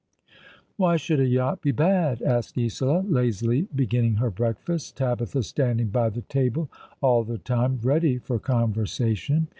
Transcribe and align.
"Why 0.77 0.97
should 0.97 1.19
a 1.19 1.27
yacht 1.27 1.61
be 1.61 1.71
bad?" 1.71 2.23
asked 2.23 2.57
Isola, 2.57 3.05
lazily 3.07 3.67
begin 3.75 4.01
ning 4.03 4.13
her 4.15 4.31
breakfast, 4.31 4.97
Tabitha 4.97 5.43
standing 5.43 5.89
by 5.89 6.09
the 6.09 6.23
table 6.23 6.71
all 7.01 7.23
the 7.23 7.37
time, 7.37 7.79
ready 7.83 8.17
for 8.17 8.39
conversation. 8.39 9.47